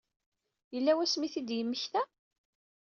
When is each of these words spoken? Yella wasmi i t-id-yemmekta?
Yella 0.73 0.91
wasmi 0.97 1.25
i 1.27 1.29
t-id-yemmekta? 1.33 2.01